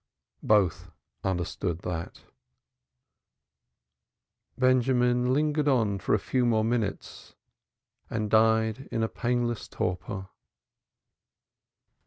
Both 0.41 0.89
understood 1.23 1.83
that. 1.83 2.23
Benjamin 4.57 5.31
lingered 5.31 5.67
on 5.67 5.99
a 6.07 6.17
few 6.17 6.43
more 6.43 6.63
minutes, 6.63 7.35
and 8.09 8.27
died 8.31 8.89
in 8.91 9.03
a 9.03 9.07
painless 9.07 9.67
torpor. 9.67 10.29